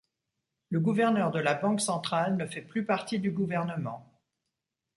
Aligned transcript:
Le 0.71 0.79
gouverneur 0.79 1.29
de 1.29 1.37
la 1.37 1.53
Banque 1.53 1.79
centrale 1.79 2.35
ne 2.35 2.47
fait 2.47 2.63
plus 2.63 2.83
partie 2.85 3.19
du 3.19 3.29
gouvernement. 3.29 4.19